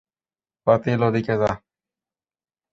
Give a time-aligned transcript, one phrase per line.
[0.67, 1.51] পাতিল, ওদিকে যা।